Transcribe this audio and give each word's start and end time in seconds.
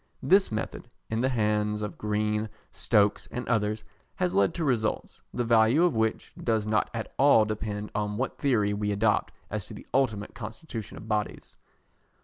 This 0.23 0.51
method, 0.51 0.89
in 1.11 1.21
the 1.21 1.29
hands 1.29 1.83
of 1.83 1.95
Green, 1.99 2.49
Stokes, 2.71 3.27
and 3.29 3.47
others, 3.47 3.83
has 4.15 4.33
led 4.33 4.51
to 4.55 4.65
results, 4.65 5.21
the 5.31 5.43
value 5.43 5.83
of 5.83 5.95
which 5.95 6.33
does 6.43 6.65
not 6.65 6.89
at 6.91 7.13
all 7.19 7.45
depend 7.45 7.91
on 7.93 8.17
what 8.17 8.39
theory 8.39 8.73
we 8.73 8.91
adopt 8.91 9.31
as 9.51 9.67
to 9.67 9.75
the 9.75 9.85
ultimate 9.93 10.33
constitution 10.33 10.97
of 10.97 11.07
bodies. 11.07 11.55